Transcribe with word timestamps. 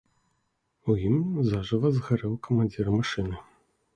У 0.93 0.95
ім 1.09 1.17
зажыва 1.49 1.91
згарэў 1.97 2.33
камандзір 2.47 2.91
машыны. 2.97 3.37